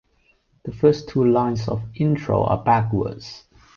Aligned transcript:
The 0.65 0.71
first 0.71 1.09
two 1.09 1.23
lines 1.23 1.67
of 1.67 1.83
"Intro" 1.93 2.41
are 2.45 2.57
backwards. 2.63 3.43